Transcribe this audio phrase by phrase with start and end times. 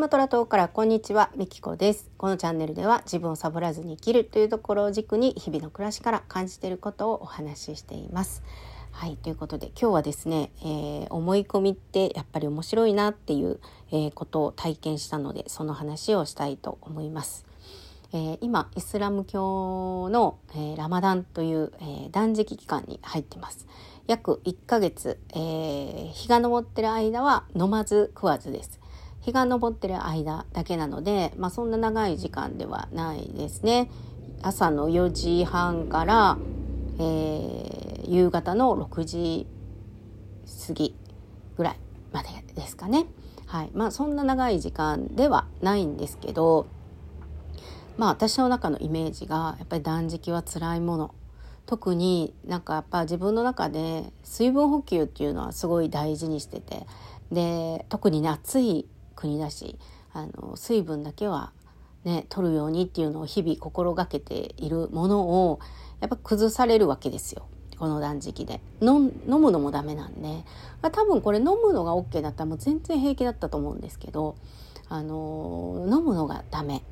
[0.00, 2.10] スマトラ島からこんにちは、みきこです。
[2.16, 8.42] このチャンネルでは自分をサボらずに生きるというところを軸に日々の暮らしから感じていることをお話ししています。
[8.92, 13.60] はい、ということで今日はですね、えー、思い込みってやっぱり面白いなっていう、
[13.92, 17.44] えー、ことを体験したのでその話をしたいと思います。
[18.14, 23.66] えー、今イスラム教の、えラマダンという、え断食期間に入ってます。
[24.06, 28.79] 約1ヶ月、え日が昇ってる間は飲まず食わずです。
[29.20, 33.90] 日が昇ってる間だけなので、まあ、そんな長い時間ではないですね。
[34.42, 36.38] 朝の4時半から、
[36.98, 39.46] えー、夕方の6時
[40.66, 40.96] 過ぎ
[41.56, 41.76] ぐらい
[42.12, 43.06] までですかね。
[43.46, 43.70] はい。
[43.74, 46.66] まあそんな長い時間ではないんですけど、
[47.98, 51.14] まあ私の中のイメージがやっぱり断食は辛いもの。
[51.66, 56.84] 特になんかやっぱ自分の中で水分補給っていうのはすごい大事にしてて
[57.30, 58.88] で特にね暑い
[59.20, 59.78] 国だし
[60.12, 61.52] あの水分だけは
[62.04, 65.60] ね取るようにっていうのを日々心がけているものを
[66.00, 67.46] やっぱ崩されるわけですよ。
[67.78, 68.60] この断食で。
[68.82, 70.44] 飲むのもダメなんで。
[70.82, 74.36] ま多分これ飲むのが OK だったらもう全然平気だったと思うんですけど
[74.88, 76.82] あの飲むのがダメ。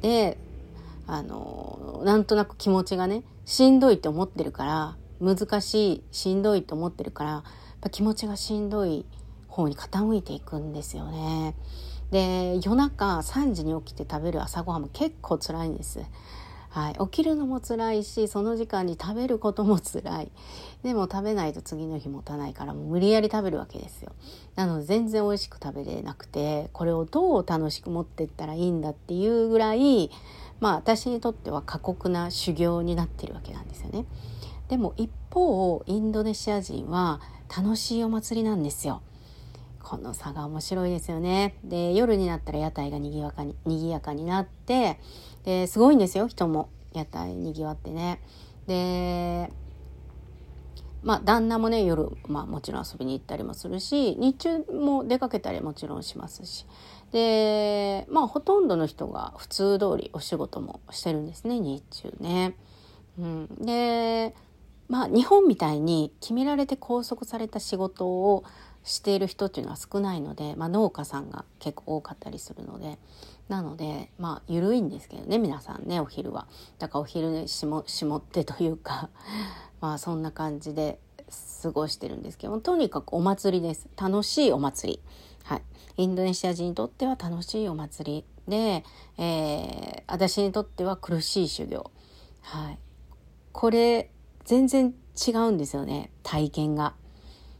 [0.00, 0.38] で
[1.06, 7.42] あのなんとなく気持ちがねしんどいって思ってるから難しいしんどいと思ってるからやっ
[7.80, 9.06] ぱ気持ちがしんどい
[9.58, 11.56] 方に傾いていくんですよね。
[12.12, 16.00] で夜中3時に起きて食べる朝ごはんも結構辛いんです。
[16.70, 20.30] はい、起きるのも辛いしその時間に食べることも辛い。
[20.84, 24.12] でも食べないと次の日持たないからもう無理やり食べるわけですよ。
[24.54, 30.10] なので全然美味しく食べれなくてこれをどう楽しく持ってったらいいんだっていうぐらい
[30.60, 34.04] まあ私にとっては過酷な修行になってるわけなんですよね。
[34.68, 37.20] でも一方インドネシア人は
[37.54, 39.02] 楽しいお祭りなんですよ。
[39.88, 41.56] この差が面白いですよね。
[41.64, 45.00] で夜になったら屋台がにぎやかに賑やかになって
[45.44, 48.20] ですごいんですよ人も屋台にぎわってね。
[48.66, 49.50] で
[51.02, 56.66] まあ旦那もね夜、まあ、もちろん遊びに行ったりもするし日中も出かけたりもちろんしますし
[57.12, 62.56] でまあほとんどの人が普通通りお仕事もしてるんですね日中ね。
[63.18, 64.34] うん、で
[64.88, 68.44] まあ日本みたいに決められて拘束された仕事を
[68.84, 72.98] している人っていうのは少ないので、まあ、農家さんが結構多かったりするので
[73.48, 76.46] なのでまあ緩いんですけどね皆さんねお昼は。
[76.78, 79.10] だからお昼にしもしもってというか
[79.80, 80.98] まあそんな感じで
[81.62, 85.00] 過ごしてるんですけどとにかくお祭りです楽しいお祭り。
[85.44, 85.62] はい、
[85.96, 88.84] インドネシア人にとっては楽しいお祭りで、
[89.16, 91.90] えー、私にとっては苦しい修行。
[92.42, 92.78] はい、
[93.52, 94.10] これ
[94.44, 96.94] 全然違うんですよね体験が。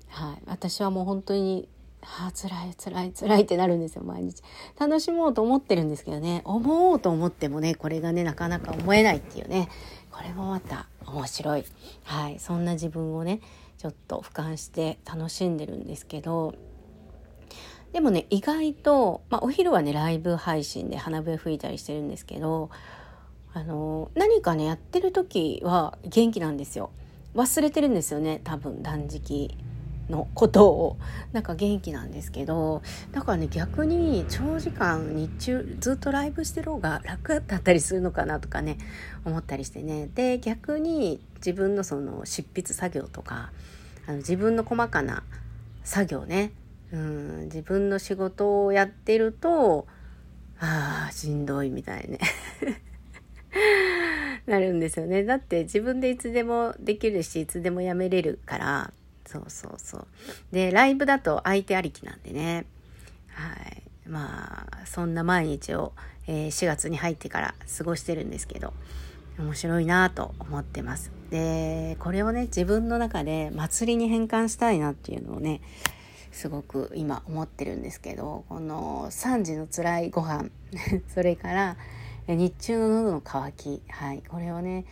[0.09, 1.69] はい、私はもう本当に
[2.01, 4.43] あ辛い辛い辛いってなるんですよ毎日。
[4.79, 6.43] 楽しもうと思ってるんですけどね。
[6.45, 9.69] 思おうと思ってもねこれがねなかなか思えないっていうね。
[10.11, 11.65] これもまた面白い。
[12.05, 12.39] はい。
[12.39, 13.41] そんな自分をね
[13.79, 16.55] ちょっと俯瞰して楽しんでるんですけど。
[17.93, 22.69] でもね意外と、まあ、お昼はねライブ配信で花笛吹いたりしてるんですけど
[23.55, 26.91] あの何かねやってる時は元気なんですよ。
[27.35, 29.57] 忘れてるんですよね多分断食。
[30.11, 30.97] のことを
[31.33, 32.83] なんか元気なんですけど
[33.13, 38.79] だからね逆に長時間日中ずっとライブしてる方が楽だったりするのかなとかね
[39.25, 40.09] 思ったりしてね。
[40.15, 43.53] で逆に自分のその執筆作業とか
[44.07, 45.23] あの自分の細かな
[45.85, 46.53] 作業ね。
[46.91, 49.87] うん自分の仕事をやってると
[50.59, 52.19] ああしんどいみたいね。
[54.47, 55.25] なるんですよね。
[55.25, 58.93] だって自分でいつでもできるしいつでもやめれるから。
[59.29, 60.07] そうそうそう。
[60.53, 62.65] で、ライブだと相手ありきなんでね。
[63.29, 63.83] はい。
[64.09, 65.93] まあ、そんな毎日を、
[66.27, 68.73] えー、4月に入ってから過ごしてるんですけど、
[69.39, 71.13] 面白いなと思ってます。
[71.29, 75.61] で、これをね、自分の中で祭りに変換したいなっていうのをね、
[76.33, 80.49] すごく今思ってるんですけど、この3時の辛いご飯、
[81.13, 81.77] それから
[82.27, 84.87] 日中の喉の渇き、はい、これをね、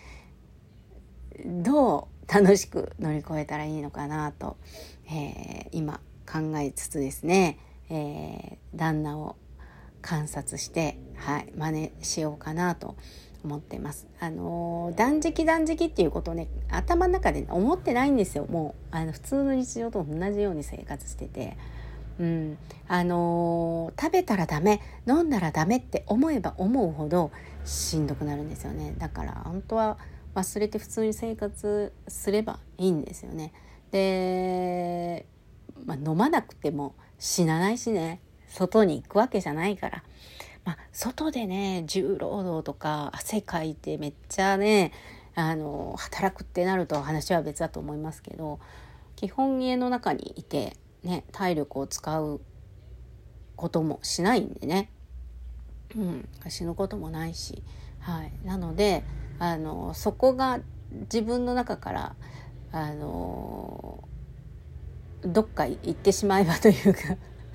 [1.46, 4.56] どう楽しく乗り越えたらいいのかなと、
[5.08, 6.00] えー、今
[6.30, 7.58] 考えつつですね、
[7.88, 9.36] えー、旦那を
[10.02, 12.96] 観察して、はい、真似しようかなと
[13.44, 14.06] 思ってます。
[14.20, 21.56] あのー、断食断食っていうことね頭の中で、思ってないんですよもうあの普通の日常と同じように生活してて。
[22.18, 22.56] うん、
[22.88, 27.30] あのー、食べたらダメ飲んだらダメって思えば思うほど
[27.66, 29.98] しんどくなるんですよねだから本当は
[30.36, 33.54] 忘れて普通に生活すればいいんですよね。
[33.90, 35.26] で、
[35.86, 40.04] まあ、飲まなくても死なないしね外に行くわけじゃないから。
[40.66, 44.92] まあ、外でね重労働とか汗かいてめっちゃね
[45.36, 48.58] あの働くってなると話は別だと思いますけど
[49.14, 52.40] 基本家の中にいて、ね、体力を使う
[53.54, 54.90] こともしないんでね、
[55.94, 57.62] うん、死ぬこともないし、
[58.00, 59.04] はい、なので
[59.38, 60.60] あのそこが
[60.92, 62.16] 自分の中から
[62.72, 64.02] あの
[65.22, 67.00] どっか行ってしまえばというか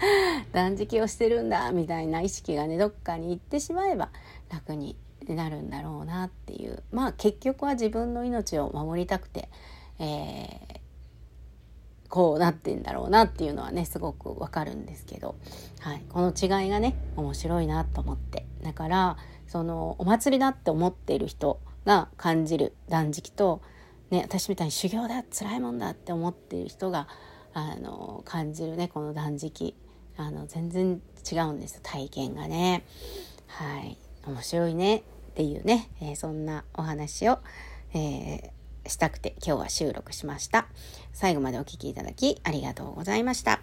[0.51, 4.10] 断食をしてるんだみたいな意識がねどっかに行ってしまえば
[4.50, 4.98] 楽に
[5.28, 6.83] なるんだろうなっていう。
[6.92, 9.50] まあ結局は自分の命を守りたくて、
[10.00, 15.36] えー、こうなってんだろうなっていうのはねすごくわかるんですけど、
[15.80, 18.45] はい、この違いがね面白いなと思って。
[18.63, 19.18] だから
[19.48, 23.62] そのお祭りだって思っている人が感じる断食と、
[24.10, 27.07] ね、私みたいに修行だ辛いもんだって思っている人が
[27.54, 29.75] あの感じるねこの断食
[30.18, 32.86] あの全然違うんです体験がね。
[33.48, 35.01] はい面白いねっ
[35.33, 37.39] ていうね、えー、そんなお話を、
[37.94, 40.68] えー、したくて今日は収録しました。
[41.13, 43.61] 最後までお聴きいただきありがとうございました。